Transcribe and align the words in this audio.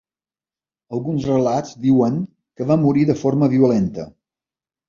Alguns 0.99 1.27
relats 1.31 1.75
diuen 1.83 2.17
que 2.57 2.69
va 2.73 2.79
morir 2.87 3.07
de 3.13 3.17
forma 3.25 3.51
violenta. 3.55 4.09